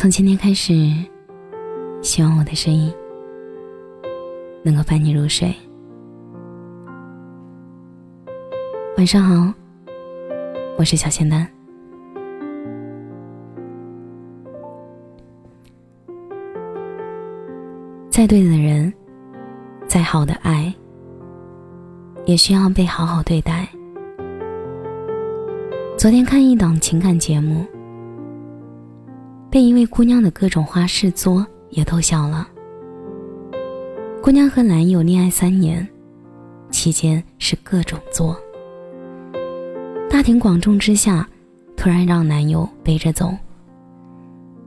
[0.00, 0.72] 从今天开始，
[2.02, 2.94] 希望我的声音
[4.62, 5.52] 能够伴你入睡。
[8.96, 9.52] 晚上好，
[10.76, 11.44] 我是小仙丹。
[18.08, 18.94] 再对的人，
[19.88, 20.72] 再好的爱，
[22.24, 23.68] 也需要被好好对待。
[25.96, 27.66] 昨天看一档情感节目。
[29.50, 32.46] 被一位姑娘的各种花式作也逗笑了。
[34.22, 35.86] 姑娘和男友恋爱三年，
[36.70, 38.38] 期间是各种作。
[40.10, 41.26] 大庭广众之下，
[41.76, 43.34] 突然让男友背着走。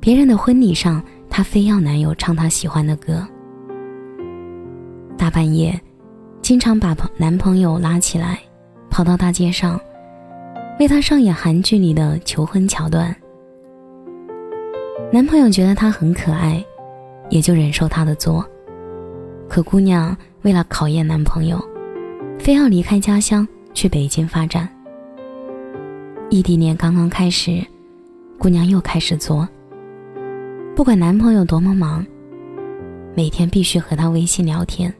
[0.00, 3.24] 别人的婚礼上，她非要男友唱她喜欢的歌。
[5.16, 5.80] 大半夜，
[6.42, 8.40] 经常把朋男朋友拉起来，
[8.90, 9.80] 跑到大街上，
[10.80, 13.14] 为他上演韩剧里的求婚桥段。
[15.14, 16.60] 男朋友觉得她很可爱，
[17.30, 18.44] 也就忍受她的作。
[19.48, 21.56] 可姑娘为了考验男朋友，
[22.36, 24.68] 非要离开家乡去北京发展。
[26.30, 27.64] 异地恋刚刚开始，
[28.38, 29.48] 姑娘又开始作。
[30.74, 32.04] 不管男朋友多么忙，
[33.14, 34.92] 每天必须和他微信聊天，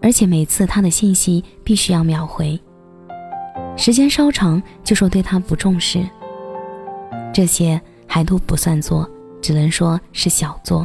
[0.00, 2.58] 而且每次他的信息必须要秒回。
[3.76, 6.02] 时间稍长就说对他不重视。
[7.34, 7.78] 这些。
[8.08, 9.08] 还都不算作，
[9.40, 10.84] 只能说是小作。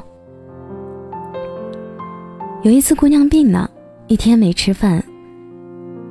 [2.62, 3.70] 有一次，姑娘病了，
[4.08, 5.04] 一天没吃饭，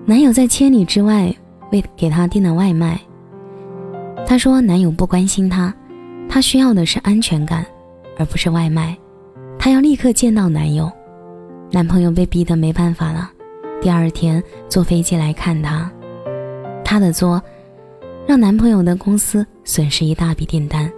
[0.05, 1.33] 男友在千里之外
[1.71, 3.01] 为给她订了外卖。
[4.27, 5.73] 她说男友不关心她，
[6.29, 7.65] 她需要的是安全感，
[8.19, 8.97] 而不是外卖。
[9.59, 10.91] 她要立刻见到男友。
[11.71, 13.31] 男朋友被逼得没办法了，
[13.81, 15.91] 第二天坐飞机来看她。
[16.85, 17.43] 她的作，
[18.27, 20.93] 让男朋友的公司损失一大笔订单。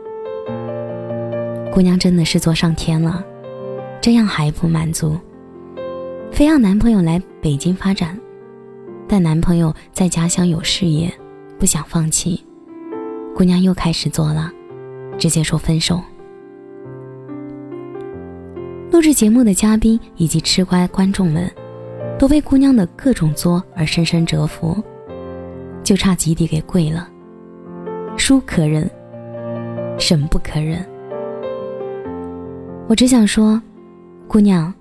[1.74, 3.24] 姑娘真的是做上天了，
[4.00, 5.18] 这样还不满足，
[6.30, 8.16] 非要男朋友来北京发展，
[9.08, 11.12] 但男朋友在家乡有事业，
[11.58, 12.40] 不想放弃。
[13.34, 14.52] 姑娘又开始做了，
[15.18, 16.00] 直接说分手。
[18.92, 21.50] 录制节目的嘉宾以及吃瓜观众们，
[22.16, 24.80] 都被姑娘的各种作而深深折服，
[25.82, 27.08] 就差集体给跪了。
[28.16, 28.88] 输可忍，
[29.98, 30.88] 忍不可忍。
[32.86, 33.60] 我只想说，
[34.28, 34.72] 姑娘，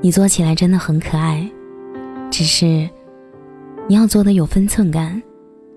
[0.00, 1.48] 你做起来真的很可爱，
[2.32, 2.88] 只是
[3.88, 5.22] 你要做的有分寸感，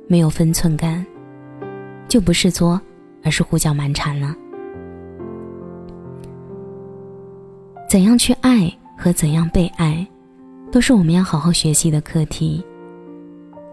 [0.07, 1.05] 没有分寸感，
[2.07, 2.81] 就不是作，
[3.23, 4.35] 而是胡搅蛮缠了。
[7.87, 10.05] 怎样去爱和怎样被爱，
[10.71, 12.65] 都是我们要好好学习的课题。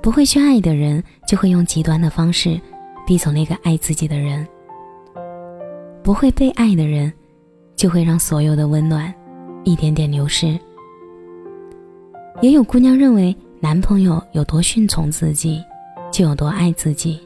[0.02, 2.60] 不会去爱的人，就会用极端的方式
[3.06, 4.44] 逼走那个爱自己的人；
[6.02, 7.10] 不会被爱的人。
[7.76, 9.12] 就会让所有的温暖
[9.62, 10.58] 一点点流失。
[12.42, 15.62] 也有姑娘认为，男朋友有多顺从自己，
[16.10, 17.20] 就有多爱自己。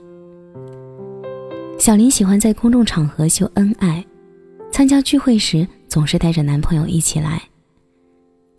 [1.79, 4.05] 小林喜欢在公众场合秀恩爱，
[4.71, 7.43] 参加聚会时总是带着男朋友一起来，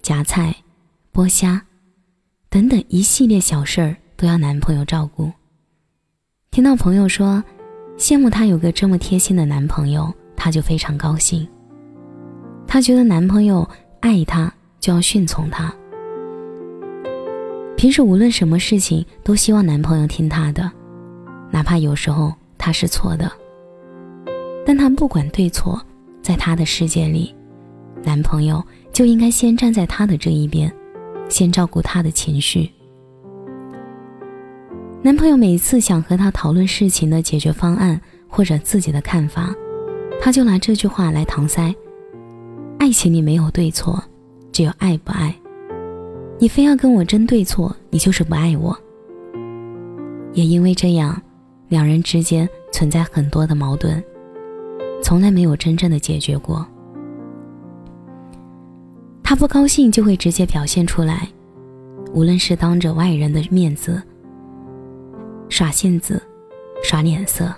[0.01, 0.56] 夹菜、
[1.13, 1.62] 剥虾
[2.50, 5.31] 等等一系列小事儿都要男朋友照顾。
[6.50, 7.41] 听到朋友说
[7.97, 11.47] 羡慕她有个这么贴心的男朋友，她就非常高兴。
[12.72, 14.50] 她觉得男朋友爱她
[14.80, 15.70] 就要顺从她，
[17.76, 20.72] 平时无论什么事情都希望男朋友听她的，
[21.52, 23.30] 哪怕有时候她是错的。
[24.66, 25.86] 但她不管对错，
[26.22, 27.36] 在她的世界里，
[28.06, 30.74] 男朋友就应该先站在她的这一边，
[31.28, 32.72] 先照顾她的情绪。
[35.02, 38.00] 男朋友每次想和她讨论事情的解决方案
[38.30, 39.54] 或者自己的看法，
[40.22, 41.76] 她就拿这句话来搪塞。
[42.81, 44.03] 爱情里没有对错，
[44.52, 45.31] 只有爱不爱。
[46.40, 48.75] 你非要跟我争对错，你就是不爱我。
[50.33, 51.22] 也因为这样，
[51.69, 54.04] 两人之间存在很多的矛盾，
[55.04, 56.66] 从来没有真正的解决过。
[59.22, 61.30] 他不高兴就会直接表现出来，
[62.16, 64.01] 无论是当着外人的面子
[65.50, 66.19] 耍性子、
[66.81, 67.54] 耍脸色，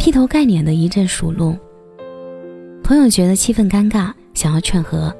[0.00, 1.56] 劈头盖脸的一阵数落。
[2.82, 5.14] 朋友觉得气氛尴尬，想要劝和，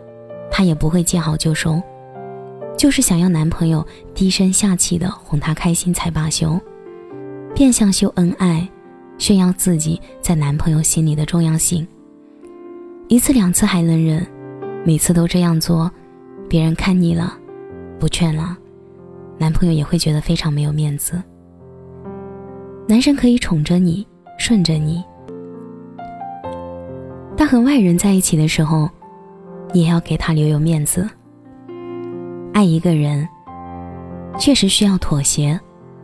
[0.50, 1.80] 她也不会见好就收，
[2.76, 6.58] 就是想要男朋友低声下气的哄她开心才罢休，
[7.54, 8.66] 变相秀恩爱，
[9.18, 11.86] 炫耀自己在男朋友心里的重要性。
[13.08, 14.26] 一次两次还能忍，
[14.84, 15.90] 每次都这样做，
[16.48, 17.36] 别人看腻了，
[17.98, 18.56] 不劝了，
[19.36, 21.22] 男朋友也会觉得非常没有面子。
[22.86, 24.06] 男生可以宠着你，
[24.38, 25.04] 顺着你。
[27.38, 28.90] 但和外人在一起的时候，
[29.72, 31.08] 也要给他留有面子。
[32.52, 33.26] 爱一个人，
[34.40, 35.58] 确实需要妥协、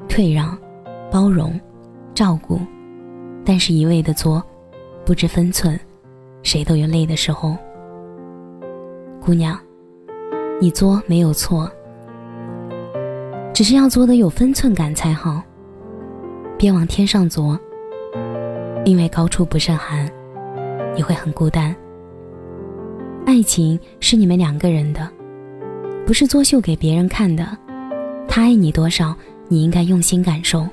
[0.09, 0.57] 退让、
[1.11, 1.61] 包容、
[2.15, 2.61] 照顾，
[3.45, 4.41] 但是一味的作，
[5.05, 5.77] 不知分寸，
[6.45, 7.57] 谁都有累的时候。
[9.21, 9.59] 姑娘，
[10.61, 11.69] 你作没有错，
[13.53, 15.43] 只是要作的有分寸感才好。
[16.57, 17.59] 别往天上作，
[18.85, 20.09] 因为高处不胜寒。
[20.95, 21.75] 你会很孤单。
[23.27, 25.09] 爱情是你们两个人的，
[26.07, 27.57] 不是作秀给别人看的。
[28.29, 29.15] 他爱你多少，
[29.49, 30.67] 你应该用心感受。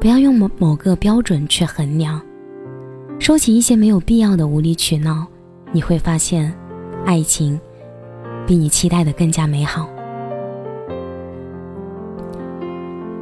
[0.00, 2.20] 不要用某某个标准去衡量，
[3.18, 5.26] 收起一些没有必要的无理取闹，
[5.72, 6.52] 你会发现，
[7.04, 7.60] 爱情
[8.46, 9.88] 比你期待的更加美好。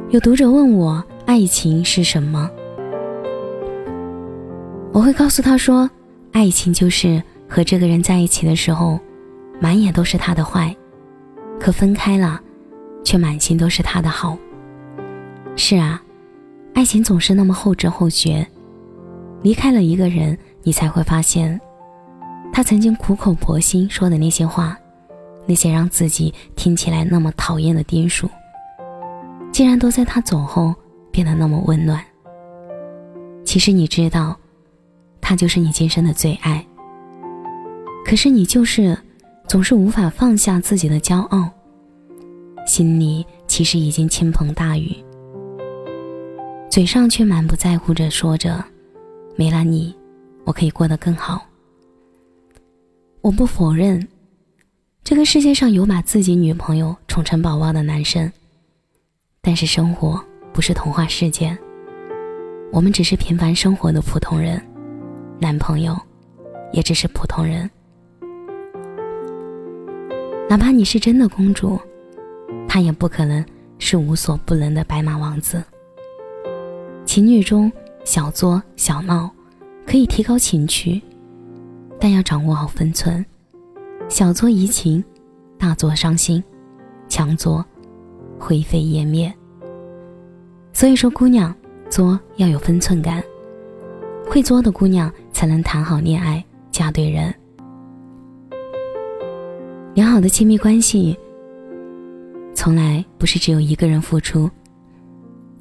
[0.09, 2.49] 有读者问我，爱情是什么？
[4.93, 5.89] 我会告诉他说，
[6.31, 8.99] 爱情就是和这个人在一起的时候，
[9.59, 10.75] 满眼都是他的坏，
[11.59, 12.41] 可分开了，
[13.03, 14.35] 却满心都是他的好。
[15.55, 16.01] 是啊，
[16.73, 18.45] 爱情总是那么后知后觉，
[19.43, 21.59] 离开了一个人，你才会发现，
[22.51, 24.75] 他曾经苦口婆心说的那些话，
[25.45, 28.27] 那些让自己听起来那么讨厌的叮嘱，
[29.51, 30.73] 竟然都在他走后
[31.11, 32.03] 变得那么温暖。
[33.45, 34.35] 其实你知道。
[35.27, 36.65] 他就是你今生的最爱。
[38.05, 38.97] 可是你就是
[39.45, 41.49] 总是无法放下自己的骄傲，
[42.65, 44.95] 心里其实已经倾盆大雨，
[46.71, 48.63] 嘴上却满不在乎着说着
[49.35, 49.93] ：“没了你，
[50.45, 51.45] 我可以过得更好。”
[53.19, 54.07] 我不否认，
[55.03, 58.31] 这个世界上有把自己女朋友宠成宝宝的男生，
[59.41, 60.23] 但是生活
[60.53, 61.57] 不是童话世界，
[62.71, 64.63] 我们只是平凡生活的普通人。
[65.39, 65.95] 男朋友，
[66.71, 67.69] 也只是普通人。
[70.49, 71.79] 哪怕你是真的公主，
[72.67, 73.45] 他也不可能
[73.77, 75.63] 是无所不能的白马王子。
[77.05, 77.71] 情侣中
[78.03, 79.29] 小作小闹，
[79.85, 81.01] 可以提高情趣，
[81.99, 83.23] 但要掌握好分寸。
[84.09, 85.03] 小作怡情，
[85.57, 86.43] 大作伤心，
[87.07, 87.63] 强作
[88.39, 89.31] 灰飞烟灭。
[90.73, 91.53] 所以说，姑娘
[91.89, 93.23] 作要有分寸感。
[94.29, 97.33] 会作的姑娘才能谈好恋爱，嫁对人。
[99.95, 101.17] 良好的亲密关系，
[102.53, 104.49] 从来不是只有一个人付出。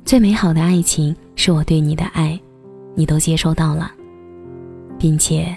[0.05, 2.39] 最美好的爱情是我对你的爱，
[2.95, 3.91] 你都接收到了，
[4.99, 5.57] 并且，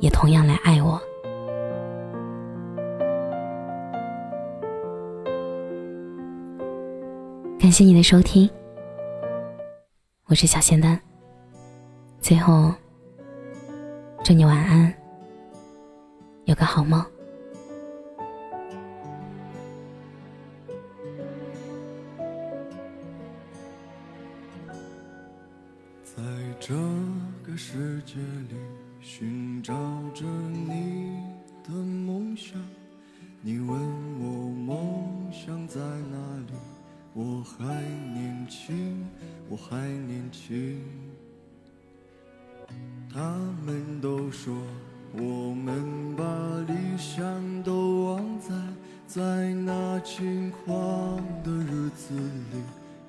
[0.00, 1.00] 也同样来爱我。
[7.60, 8.48] 感谢你的收听，
[10.26, 11.03] 我是小仙丹。
[12.24, 12.72] 最后，
[14.24, 14.94] 祝你晚安，
[16.46, 17.04] 有个好梦。
[26.02, 26.22] 在
[26.58, 26.74] 这
[27.46, 28.14] 个世界
[28.48, 28.56] 里
[29.02, 29.74] 寻找
[30.14, 31.20] 着你
[31.62, 32.58] 的梦想，
[33.42, 33.78] 你问
[34.18, 36.16] 我梦想在哪
[36.46, 36.54] 里？
[37.12, 37.66] 我还
[38.14, 39.06] 年轻，
[39.50, 40.80] 我还年轻。
[43.14, 43.20] 他
[43.64, 44.52] 们都说，
[45.12, 46.24] 我们把
[46.66, 47.22] 理想
[47.62, 48.52] 都忘在
[49.06, 52.60] 在那轻狂的日子里。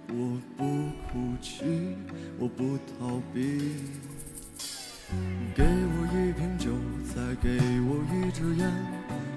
[0.10, 0.64] 我不
[1.12, 1.66] 哭泣，
[2.38, 3.74] 我不逃避。
[5.56, 6.70] 给我一瓶酒，
[7.08, 8.72] 再给我一支烟，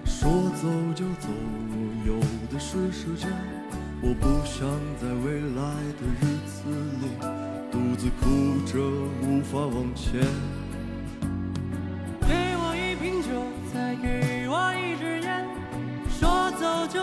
[0.05, 1.31] 说走就走，
[1.71, 2.21] 我有
[2.53, 3.27] 的是时间。
[4.03, 4.69] 我不想
[5.01, 5.63] 在未来
[5.97, 6.69] 的日子
[7.01, 7.09] 里
[7.73, 8.79] 独自哭着
[9.23, 10.21] 无法往前。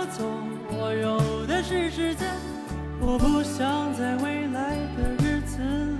[0.08, 0.24] 走，
[0.70, 2.28] 我有的是时间。
[3.00, 5.98] 我不想在未来的日子里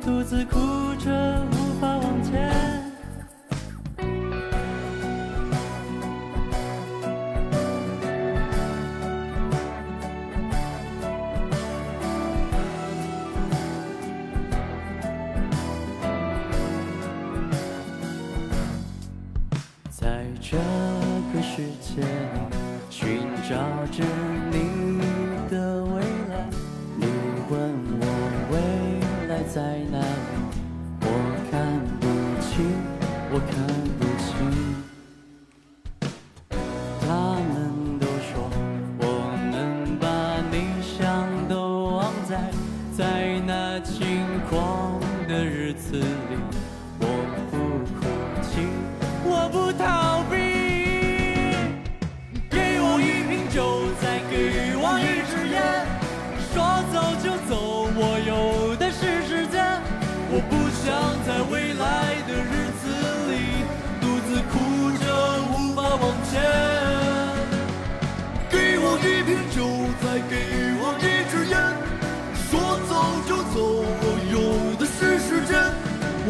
[0.00, 0.58] 独自哭
[0.98, 2.52] 着无法往前。
[19.90, 20.56] 在这
[21.32, 22.57] 个世界里。
[23.48, 23.56] 照
[23.90, 24.04] 着
[24.52, 24.67] 你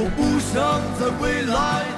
[0.01, 1.98] 我不想在未来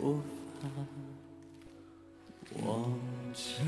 [0.00, 0.16] 无
[0.60, 0.68] 法
[2.64, 2.92] 往
[3.34, 3.66] 前